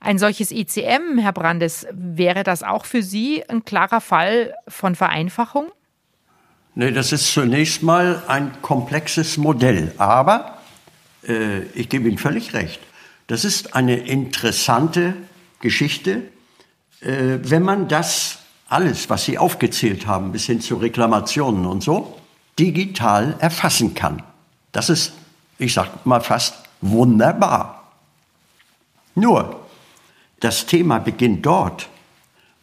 Ein 0.01 0.19
solches 0.19 0.51
ECM, 0.51 1.19
Herr 1.19 1.33
Brandes, 1.33 1.87
wäre 1.93 2.43
das 2.43 2.63
auch 2.63 2.85
für 2.85 3.03
Sie 3.03 3.45
ein 3.49 3.65
klarer 3.65 4.01
Fall 4.01 4.55
von 4.67 4.95
Vereinfachung? 4.95 5.71
Nee, 6.75 6.93
das 6.93 7.13
ist 7.13 7.33
zunächst 7.33 7.83
mal 7.83 8.23
ein 8.27 8.63
komplexes 8.63 9.37
Modell. 9.37 9.93
Aber 9.99 10.59
äh, 11.27 11.63
ich 11.75 11.89
gebe 11.89 12.09
Ihnen 12.09 12.19
völlig 12.19 12.55
recht. 12.55 12.81
Das 13.27 13.45
ist 13.45 13.75
eine 13.75 13.97
interessante 13.97 15.15
Geschichte, 15.61 16.23
äh, 17.01 17.39
wenn 17.43 17.63
man 17.63 17.89
das 17.89 18.39
alles, 18.69 19.11
was 19.11 19.25
Sie 19.25 19.37
aufgezählt 19.37 20.07
haben, 20.07 20.33
bis 20.33 20.47
hin 20.47 20.61
zu 20.61 20.77
Reklamationen 20.77 21.67
und 21.67 21.83
so, 21.83 22.17
digital 22.59 23.37
erfassen 23.41 23.95
kann. 23.95 24.23
Das 24.73 24.89
ist, 24.91 25.13
ich 25.59 25.75
sag 25.75 26.07
mal 26.07 26.21
fast, 26.21 26.55
wunderbar. 26.81 27.93
Nur, 29.15 29.67
das 30.39 30.67
Thema 30.67 30.99
beginnt 30.99 31.45
dort, 31.45 31.89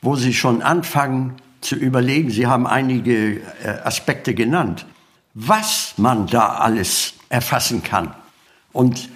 wo 0.01 0.15
Sie 0.15 0.33
schon 0.33 0.61
anfangen 0.61 1.35
zu 1.61 1.75
überlegen, 1.75 2.29
Sie 2.29 2.47
haben 2.47 2.67
einige 2.67 3.41
äh, 3.63 3.69
Aspekte 3.83 4.33
genannt, 4.33 4.85
was 5.33 5.93
man 5.97 6.27
da 6.27 6.55
alles 6.55 7.13
erfassen 7.29 7.83
kann. 7.83 8.13
Und 8.71 9.09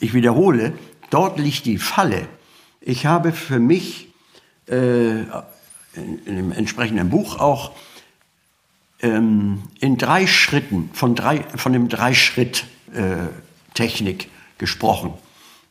ich 0.00 0.14
wiederhole, 0.14 0.72
dort 1.10 1.38
liegt 1.38 1.66
die 1.66 1.78
Falle. 1.78 2.26
Ich 2.80 3.06
habe 3.06 3.32
für 3.32 3.58
mich 3.58 4.08
äh, 4.68 5.20
in, 5.94 6.24
dem 6.26 6.52
entsprechenden 6.52 7.10
Buch 7.10 7.38
auch 7.38 7.72
ähm, 9.00 9.62
in 9.80 9.98
drei 9.98 10.26
Schritten, 10.26 10.90
von, 10.92 11.14
drei, 11.14 11.42
von 11.42 11.72
dem 11.72 11.88
Drei-Schritt-Technik 11.88 14.24
äh, 14.24 14.28
gesprochen. 14.58 15.14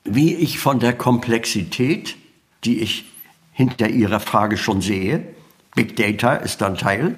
Wie 0.04 0.36
ich 0.36 0.60
von 0.60 0.80
der 0.80 0.94
Komplexität, 0.94 2.16
die 2.64 2.80
ich 2.80 3.06
hinter 3.52 3.90
Ihrer 3.90 4.20
Frage 4.20 4.58
schon 4.58 4.82
sehe, 4.82 5.28
Big 5.75 5.96
Data 5.96 6.36
ist 6.36 6.62
dann 6.62 6.78
Teil, 6.78 7.18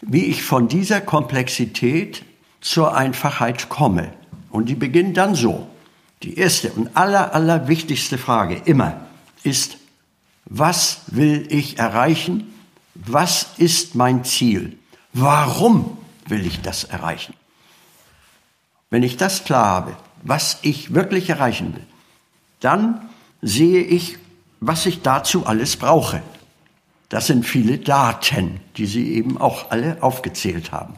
wie 0.00 0.26
ich 0.26 0.42
von 0.42 0.68
dieser 0.68 1.00
Komplexität 1.00 2.24
zur 2.60 2.96
Einfachheit 2.96 3.68
komme. 3.68 4.12
Und 4.50 4.68
die 4.68 4.74
beginnt 4.74 5.16
dann 5.16 5.34
so. 5.34 5.68
Die 6.22 6.38
erste 6.38 6.70
und 6.70 6.96
aller, 6.96 7.34
aller 7.34 7.68
wichtigste 7.68 8.18
Frage 8.18 8.60
immer 8.64 9.06
ist, 9.44 9.78
was 10.48 11.02
will 11.08 11.46
ich 11.50 11.78
erreichen? 11.78 12.54
Was 12.94 13.48
ist 13.58 13.94
mein 13.94 14.24
Ziel? 14.24 14.78
Warum 15.12 15.98
will 16.26 16.46
ich 16.46 16.60
das 16.62 16.84
erreichen? 16.84 17.34
Wenn 18.90 19.02
ich 19.02 19.16
das 19.16 19.44
klar 19.44 19.66
habe, 19.66 19.96
was 20.22 20.58
ich 20.62 20.94
wirklich 20.94 21.28
erreichen 21.28 21.74
will, 21.74 21.86
dann 22.60 23.08
sehe 23.42 23.82
ich, 23.82 24.18
was 24.60 24.86
ich 24.86 25.02
dazu 25.02 25.46
alles 25.46 25.76
brauche. 25.76 26.22
Das 27.10 27.26
sind 27.26 27.46
viele 27.46 27.78
Daten, 27.78 28.60
die 28.76 28.86
Sie 28.86 29.14
eben 29.14 29.38
auch 29.38 29.70
alle 29.70 30.02
aufgezählt 30.02 30.72
haben. 30.72 30.94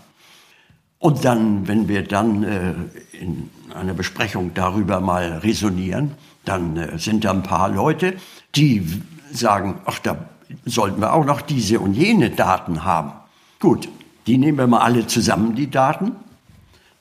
Und 0.99 1.25
dann, 1.25 1.66
wenn 1.66 1.88
wir 1.88 2.02
dann 2.07 2.42
äh, 2.42 2.75
in 3.12 3.50
einer 3.75 3.95
Besprechung 3.95 4.52
darüber 4.54 5.00
mal 5.00 5.38
resonieren, 5.38 6.12
dann 6.45 6.76
äh, 6.76 6.99
sind 6.99 7.25
da 7.25 7.30
ein 7.30 7.42
paar 7.42 7.71
Leute, 7.71 8.16
die 8.54 9.02
sagen, 9.33 9.81
ach, 9.85 9.99
da 9.99 10.29
sollten 10.65 11.01
wir 11.01 11.13
auch 11.13 11.25
noch 11.25 11.41
diese 11.41 11.81
und 11.81 11.95
jene 11.95 12.31
Daten 12.31 12.85
haben. 12.85 13.13
Gut, 13.61 13.89
die 14.27 14.39
nehmen 14.39 14.59
wir 14.59 14.67
mal 14.67 14.81
alle 14.81 15.07
zusammen, 15.07 15.55
die 15.55 15.71
Daten. 15.71 16.13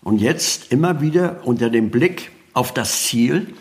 Und 0.01 0.19
jetzt 0.19 0.71
immer 0.71 1.01
wieder 1.01 1.41
unter 1.43 1.69
dem 1.69 1.89
Blick 1.89 2.31
auf 2.53 2.73
das 2.73 3.03
Ziel 3.03 3.53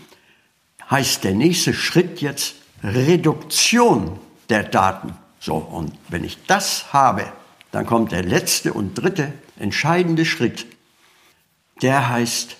heißt 0.91 1.25
der 1.25 1.35
nächste 1.35 1.75
Schritt 1.75 2.21
jetzt 2.21 2.55
Reduktion 2.83 4.19
der 4.49 4.65
Daten. 4.65 5.15
So, 5.41 5.57
und 5.57 5.93
wenn 6.09 6.25
ich 6.25 6.39
das 6.47 6.93
habe, 6.93 7.27
Dann 7.71 7.87
kommt 7.87 8.13
der 8.13 8.23
letzte 8.23 8.73
und 8.73 8.95
dritte 8.95 9.33
entscheidende 9.59 10.25
Schritt. 10.25 10.67
Der 11.83 12.09
heißt, 12.09 12.57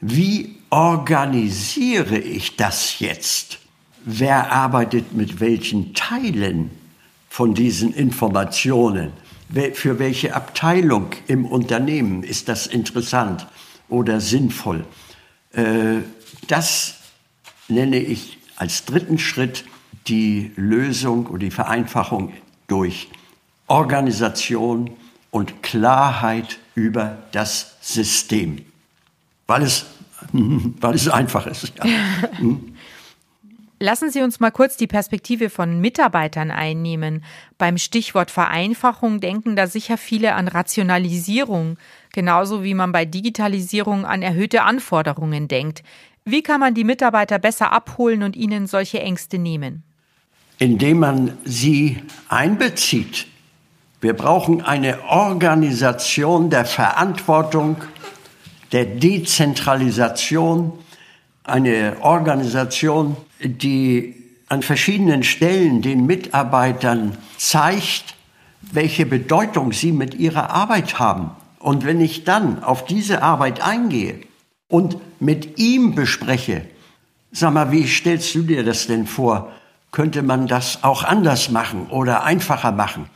wie 0.00 0.58
organisiere 0.70 2.18
ich 2.18 2.56
das 2.56 2.98
jetzt? 2.98 3.58
Wer 4.04 4.50
arbeitet 4.50 5.14
mit 5.14 5.40
welchen 5.40 5.94
Teilen 5.94 6.70
von 7.28 7.54
diesen 7.54 7.94
Informationen? 7.94 9.12
Für 9.74 9.98
welche 9.98 10.34
Abteilung 10.34 11.10
im 11.28 11.44
Unternehmen 11.44 12.22
ist 12.24 12.48
das 12.48 12.66
interessant 12.66 13.46
oder 13.88 14.20
sinnvoll? 14.20 14.84
Äh, 15.52 15.98
das 16.48 16.96
nenne 17.68 17.98
ich 17.98 18.38
als 18.56 18.86
dritten 18.86 19.18
Schritt 19.18 19.64
die 20.08 20.52
Lösung 20.56 21.26
oder 21.26 21.38
die 21.38 21.50
Vereinfachung 21.50 22.32
durch 22.66 23.08
Organisation 23.66 24.90
und 25.30 25.62
Klarheit 25.62 26.58
über 26.74 27.18
das 27.32 27.76
System. 27.80 28.64
Weil 29.46 29.62
es, 29.62 29.86
weil 30.32 30.94
es 30.94 31.08
einfach 31.08 31.46
ist. 31.46 31.72
Ja. 31.78 31.84
Lassen 33.82 34.12
Sie 34.12 34.22
uns 34.22 34.38
mal 34.38 34.52
kurz 34.52 34.76
die 34.76 34.86
Perspektive 34.86 35.50
von 35.50 35.80
Mitarbeitern 35.80 36.52
einnehmen. 36.52 37.24
Beim 37.58 37.78
Stichwort 37.78 38.30
Vereinfachung 38.30 39.18
denken 39.18 39.56
da 39.56 39.66
sicher 39.66 39.98
viele 39.98 40.34
an 40.34 40.46
Rationalisierung, 40.46 41.76
genauso 42.12 42.62
wie 42.62 42.74
man 42.74 42.92
bei 42.92 43.04
Digitalisierung 43.04 44.06
an 44.06 44.22
erhöhte 44.22 44.62
Anforderungen 44.62 45.48
denkt. 45.48 45.82
Wie 46.24 46.44
kann 46.44 46.60
man 46.60 46.74
die 46.74 46.84
Mitarbeiter 46.84 47.40
besser 47.40 47.72
abholen 47.72 48.22
und 48.22 48.36
ihnen 48.36 48.68
solche 48.68 49.00
Ängste 49.00 49.40
nehmen? 49.40 49.82
Indem 50.60 51.00
man 51.00 51.36
sie 51.44 51.96
einbezieht. 52.28 53.26
Wir 54.00 54.12
brauchen 54.12 54.62
eine 54.62 55.02
Organisation 55.08 56.50
der 56.50 56.66
Verantwortung, 56.66 57.78
der 58.70 58.84
Dezentralisation, 58.84 60.78
eine 61.44 61.96
Organisation, 62.00 63.16
die 63.40 64.14
an 64.48 64.62
verschiedenen 64.62 65.22
Stellen 65.22 65.82
den 65.82 66.06
Mitarbeitern 66.06 67.16
zeigt, 67.36 68.14
welche 68.60 69.06
Bedeutung 69.06 69.72
sie 69.72 69.92
mit 69.92 70.14
ihrer 70.14 70.50
Arbeit 70.50 70.98
haben. 70.98 71.30
Und 71.58 71.84
wenn 71.84 72.00
ich 72.00 72.24
dann 72.24 72.62
auf 72.62 72.84
diese 72.84 73.22
Arbeit 73.22 73.60
eingehe 73.62 74.20
und 74.68 74.98
mit 75.20 75.58
ihm 75.58 75.94
bespreche, 75.94 76.62
sag 77.30 77.54
mal, 77.54 77.72
wie 77.72 77.86
stellst 77.86 78.34
du 78.34 78.42
dir 78.42 78.64
das 78.64 78.86
denn 78.86 79.06
vor? 79.06 79.52
Könnte 79.90 80.22
man 80.22 80.46
das 80.46 80.84
auch 80.84 81.02
anders 81.04 81.50
machen 81.50 81.86
oder 81.88 82.24
einfacher 82.24 82.72
machen? 82.72 83.06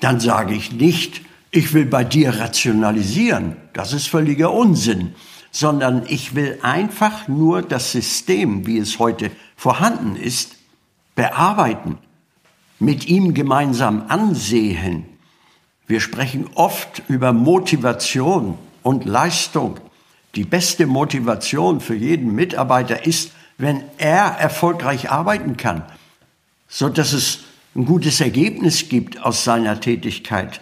Dann 0.00 0.20
sage 0.20 0.54
ich 0.54 0.72
nicht, 0.72 1.22
ich 1.50 1.72
will 1.72 1.86
bei 1.86 2.04
dir 2.04 2.38
rationalisieren. 2.38 3.56
Das 3.72 3.92
ist 3.92 4.08
völliger 4.08 4.52
Unsinn 4.52 5.14
sondern 5.50 6.04
ich 6.08 6.34
will 6.34 6.58
einfach 6.62 7.28
nur 7.28 7.62
das 7.62 7.92
System, 7.92 8.66
wie 8.66 8.78
es 8.78 8.98
heute 8.98 9.30
vorhanden 9.56 10.16
ist, 10.16 10.56
bearbeiten, 11.14 11.98
mit 12.78 13.06
ihm 13.08 13.34
gemeinsam 13.34 14.04
ansehen. 14.08 15.04
Wir 15.86 16.00
sprechen 16.00 16.48
oft 16.54 17.02
über 17.08 17.32
Motivation 17.32 18.58
und 18.82 19.04
Leistung. 19.04 19.78
Die 20.34 20.44
beste 20.44 20.86
Motivation 20.86 21.80
für 21.80 21.94
jeden 21.94 22.34
Mitarbeiter 22.34 23.06
ist, 23.06 23.32
wenn 23.56 23.82
er 23.96 24.36
erfolgreich 24.38 25.10
arbeiten 25.10 25.56
kann, 25.56 25.82
so 26.68 26.88
dass 26.88 27.12
es 27.12 27.40
ein 27.74 27.84
gutes 27.84 28.20
Ergebnis 28.20 28.88
gibt 28.88 29.22
aus 29.22 29.44
seiner 29.44 29.80
Tätigkeit, 29.80 30.60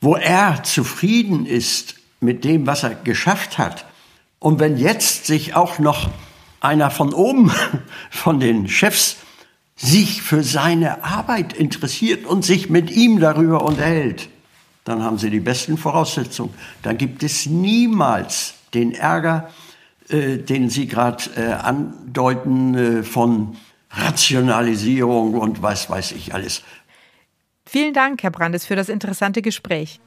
wo 0.00 0.14
er 0.14 0.62
zufrieden 0.62 1.44
ist 1.44 1.96
mit 2.20 2.44
dem, 2.44 2.66
was 2.66 2.82
er 2.82 2.94
geschafft 2.94 3.58
hat. 3.58 3.84
Und 4.38 4.60
wenn 4.60 4.76
jetzt 4.76 5.26
sich 5.26 5.54
auch 5.54 5.78
noch 5.78 6.10
einer 6.60 6.90
von 6.90 7.12
oben, 7.12 7.52
von 8.10 8.40
den 8.40 8.68
Chefs, 8.68 9.16
sich 9.76 10.22
für 10.22 10.42
seine 10.42 11.04
Arbeit 11.04 11.52
interessiert 11.52 12.26
und 12.26 12.44
sich 12.44 12.68
mit 12.68 12.90
ihm 12.90 13.20
darüber 13.20 13.64
unterhält, 13.64 14.28
dann 14.84 15.02
haben 15.02 15.18
Sie 15.18 15.30
die 15.30 15.40
besten 15.40 15.78
Voraussetzungen. 15.78 16.52
Dann 16.82 16.98
gibt 16.98 17.22
es 17.22 17.46
niemals 17.46 18.54
den 18.74 18.92
Ärger, 18.92 19.50
äh, 20.08 20.38
den 20.38 20.68
Sie 20.68 20.88
gerade 20.88 21.24
äh, 21.36 21.52
andeuten 21.52 22.74
äh, 22.74 23.02
von 23.02 23.56
Rationalisierung 23.90 25.34
und 25.34 25.62
was 25.62 25.88
weiß 25.88 26.12
ich 26.12 26.34
alles. 26.34 26.62
Vielen 27.66 27.92
Dank, 27.92 28.22
Herr 28.22 28.30
Brandes, 28.30 28.64
für 28.64 28.76
das 28.76 28.88
interessante 28.88 29.42
Gespräch. 29.42 30.00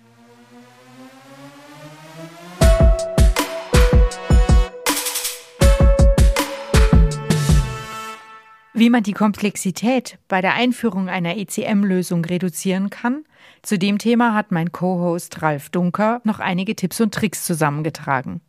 Wie 8.82 8.89
man 8.89 9.04
die 9.04 9.13
Komplexität 9.13 10.17
bei 10.28 10.41
der 10.41 10.56
Einführung 10.56 11.08
einer 11.08 11.38
ECM-Lösung 11.38 12.26
reduzieren 12.26 12.89
kann, 12.89 13.26
zu 13.62 13.78
dem 13.78 14.00
Thema 14.00 14.34
hat 14.34 14.52
mein 14.52 14.72
Co-Host 14.72 15.44
Ralf 15.44 15.70
Dunker 15.70 16.20
noch 16.24 16.39
einige 16.39 16.76
Tipps 16.76 17.00
und 17.00 17.13
Tricks 17.13 17.46
zusammengetragen. 17.46 18.41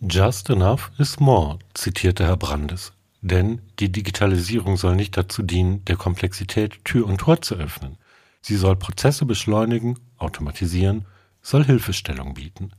Just 0.00 0.48
enough 0.48 0.90
is 0.96 1.20
more, 1.20 1.58
zitierte 1.74 2.24
Herr 2.24 2.38
Brandes. 2.38 2.94
Denn 3.20 3.60
die 3.78 3.92
Digitalisierung 3.92 4.78
soll 4.78 4.96
nicht 4.96 5.18
dazu 5.18 5.42
dienen, 5.42 5.84
der 5.84 5.96
Komplexität 5.96 6.82
Tür 6.86 7.06
und 7.06 7.18
Tor 7.18 7.42
zu 7.42 7.56
öffnen. 7.56 7.98
Sie 8.40 8.56
soll 8.56 8.76
Prozesse 8.76 9.26
beschleunigen, 9.26 9.98
automatisieren, 10.16 11.04
soll 11.42 11.62
Hilfestellung 11.62 12.32
bieten. 12.32 12.70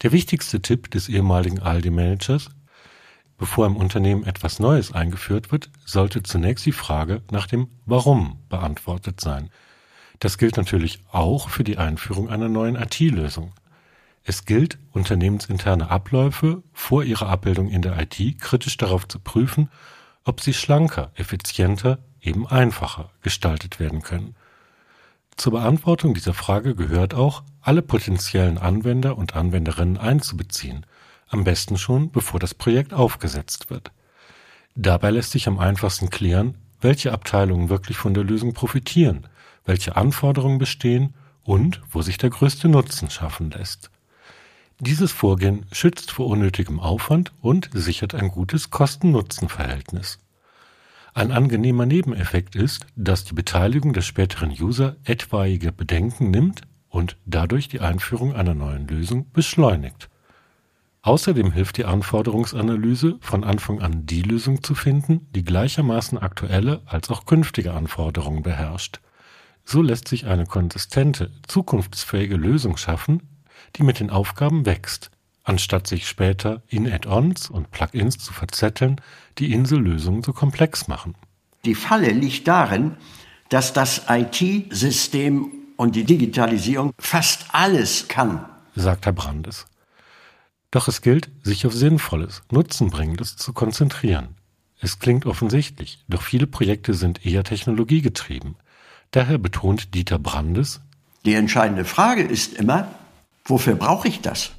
Der 0.00 0.12
wichtigste 0.12 0.62
Tipp 0.62 0.90
des 0.90 1.10
ehemaligen 1.10 1.58
Aldi-Managers 1.58 2.48
Bevor 3.38 3.66
im 3.66 3.76
Unternehmen 3.76 4.24
etwas 4.24 4.58
Neues 4.58 4.92
eingeführt 4.92 5.50
wird, 5.50 5.70
sollte 5.84 6.22
zunächst 6.22 6.64
die 6.66 6.72
Frage 6.72 7.22
nach 7.30 7.46
dem 7.46 7.68
Warum 7.86 8.38
beantwortet 8.48 9.20
sein. 9.20 9.50
Das 10.20 10.38
gilt 10.38 10.56
natürlich 10.56 11.00
auch 11.10 11.48
für 11.48 11.64
die 11.64 11.78
Einführung 11.78 12.30
einer 12.30 12.48
neuen 12.48 12.76
IT-Lösung. 12.76 13.52
Es 14.22 14.44
gilt, 14.44 14.78
unternehmensinterne 14.92 15.90
Abläufe 15.90 16.62
vor 16.72 17.02
ihrer 17.02 17.28
Abbildung 17.28 17.70
in 17.70 17.82
der 17.82 17.98
IT 18.00 18.40
kritisch 18.40 18.76
darauf 18.76 19.08
zu 19.08 19.18
prüfen, 19.18 19.68
ob 20.24 20.40
sie 20.40 20.54
schlanker, 20.54 21.10
effizienter, 21.16 21.98
eben 22.20 22.46
einfacher 22.46 23.10
gestaltet 23.22 23.80
werden 23.80 24.02
können. 24.02 24.36
Zur 25.36 25.52
Beantwortung 25.52 26.14
dieser 26.14 26.34
Frage 26.34 26.76
gehört 26.76 27.14
auch, 27.14 27.42
alle 27.60 27.82
potenziellen 27.82 28.58
Anwender 28.58 29.18
und 29.18 29.34
Anwenderinnen 29.34 29.98
einzubeziehen 29.98 30.86
am 31.32 31.44
besten 31.44 31.78
schon 31.78 32.10
bevor 32.10 32.38
das 32.38 32.54
Projekt 32.54 32.92
aufgesetzt 32.92 33.70
wird. 33.70 33.90
Dabei 34.74 35.10
lässt 35.10 35.32
sich 35.32 35.48
am 35.48 35.58
einfachsten 35.58 36.10
klären, 36.10 36.56
welche 36.80 37.12
Abteilungen 37.12 37.68
wirklich 37.68 37.96
von 37.96 38.14
der 38.14 38.24
Lösung 38.24 38.54
profitieren, 38.54 39.26
welche 39.64 39.96
Anforderungen 39.96 40.58
bestehen 40.58 41.14
und 41.44 41.80
wo 41.90 42.02
sich 42.02 42.18
der 42.18 42.30
größte 42.30 42.68
Nutzen 42.68 43.10
schaffen 43.10 43.50
lässt. 43.50 43.90
Dieses 44.80 45.12
Vorgehen 45.12 45.66
schützt 45.70 46.10
vor 46.10 46.26
unnötigem 46.26 46.80
Aufwand 46.80 47.32
und 47.40 47.70
sichert 47.72 48.14
ein 48.14 48.28
gutes 48.28 48.70
Kosten-Nutzen-Verhältnis. 48.70 50.18
Ein 51.14 51.30
angenehmer 51.30 51.86
Nebeneffekt 51.86 52.56
ist, 52.56 52.86
dass 52.96 53.24
die 53.24 53.34
Beteiligung 53.34 53.92
der 53.92 54.00
späteren 54.00 54.50
User 54.50 54.96
etwaige 55.04 55.70
Bedenken 55.70 56.30
nimmt 56.30 56.62
und 56.88 57.16
dadurch 57.26 57.68
die 57.68 57.80
Einführung 57.80 58.34
einer 58.34 58.54
neuen 58.54 58.88
Lösung 58.88 59.30
beschleunigt. 59.30 60.08
Außerdem 61.04 61.50
hilft 61.50 61.78
die 61.78 61.84
Anforderungsanalyse, 61.84 63.18
von 63.20 63.42
Anfang 63.42 63.82
an 63.82 64.06
die 64.06 64.22
Lösung 64.22 64.62
zu 64.62 64.76
finden, 64.76 65.26
die 65.34 65.42
gleichermaßen 65.42 66.16
aktuelle 66.16 66.80
als 66.86 67.10
auch 67.10 67.26
künftige 67.26 67.72
Anforderungen 67.72 68.44
beherrscht. 68.44 69.00
So 69.64 69.82
lässt 69.82 70.06
sich 70.06 70.26
eine 70.26 70.46
konsistente, 70.46 71.32
zukunftsfähige 71.48 72.36
Lösung 72.36 72.76
schaffen, 72.76 73.22
die 73.74 73.82
mit 73.82 73.98
den 73.98 74.10
Aufgaben 74.10 74.64
wächst, 74.64 75.10
anstatt 75.42 75.88
sich 75.88 76.06
später 76.06 76.62
in 76.68 76.90
Add-ons 76.90 77.50
und 77.50 77.72
Plugins 77.72 78.18
zu 78.18 78.32
verzetteln, 78.32 79.00
die 79.38 79.52
Insellösungen 79.52 80.22
so 80.22 80.32
komplex 80.32 80.86
machen. 80.86 81.16
Die 81.64 81.74
Falle 81.74 82.10
liegt 82.10 82.46
darin, 82.46 82.96
dass 83.48 83.72
das 83.72 84.02
IT-System 84.08 85.50
und 85.76 85.96
die 85.96 86.04
Digitalisierung 86.04 86.92
fast 86.96 87.46
alles 87.52 88.06
kann, 88.06 88.44
sagt 88.76 89.06
Herr 89.06 89.12
Brandes. 89.12 89.66
Doch 90.72 90.88
es 90.88 91.02
gilt, 91.02 91.30
sich 91.44 91.64
auf 91.66 91.74
Sinnvolles, 91.74 92.42
Nutzenbringendes 92.50 93.36
zu 93.36 93.52
konzentrieren. 93.52 94.34
Es 94.80 94.98
klingt 94.98 95.26
offensichtlich, 95.26 96.02
doch 96.08 96.22
viele 96.22 96.48
Projekte 96.48 96.94
sind 96.94 97.24
eher 97.24 97.44
technologiegetrieben. 97.44 98.56
Daher 99.12 99.38
betont 99.38 99.94
Dieter 99.94 100.18
Brandes, 100.18 100.80
die 101.24 101.34
entscheidende 101.34 101.84
Frage 101.84 102.22
ist 102.22 102.54
immer, 102.54 102.88
wofür 103.44 103.76
brauche 103.76 104.08
ich 104.08 104.22
das? 104.22 104.50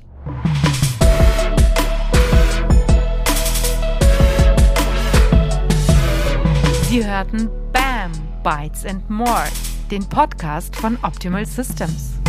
Sie 6.87 7.05
hörten 7.05 7.49
BAM, 7.73 8.11
Bytes 8.43 8.85
and 8.85 9.09
More 9.09 9.49
den 9.93 10.09
Podcast 10.09 10.75
von 10.75 10.97
Optimal 11.03 11.45
Systems. 11.45 12.22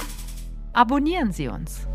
Abonnieren 0.72 1.32
Sie 1.32 1.48
uns. 1.48 1.88